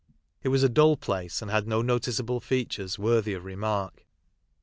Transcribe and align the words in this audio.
It 0.41 0.47
was 0.49 0.63
a 0.63 0.67
dull 0.67 0.97
place, 0.97 1.43
and 1.43 1.51
had 1.51 1.67
no 1.67 1.83
noticeable 1.83 2.39
features 2.39 2.97
worthy 2.97 3.35
of 3.35 3.45
remark. 3.45 4.03